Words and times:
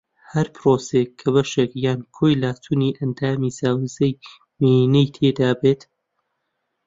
ھەر 0.33 0.47
پرۆسەیەک 0.55 1.09
کە 1.19 1.29
بەشێک 1.35 1.71
یان 1.85 1.99
کۆی 2.15 2.39
لاچوونی 2.41 2.95
ئەندامی 2.99 3.55
زاوزێی 3.59 4.19
مێینەی 4.59 5.11
تێدا 5.15 5.49
بێت 5.61 5.81